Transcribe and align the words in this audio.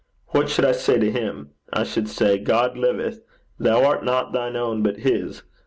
What 0.29 0.49
should 0.49 0.65
I 0.65 0.71
say 0.71 0.97
to 0.97 1.11
him? 1.11 1.51
I 1.71 1.83
should 1.83 2.07
say: 2.09 2.39
"God 2.39 2.75
liveth: 2.75 3.21
thou 3.59 3.83
art 3.85 4.03
not 4.03 4.33
thine 4.33 4.55
own 4.55 4.81
but 4.81 4.97
his. 4.97 5.43